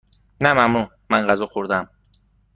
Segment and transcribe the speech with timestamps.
[0.43, 1.87] نه ممنون، من غذا خوردهام.